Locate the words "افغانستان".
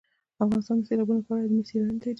0.43-0.77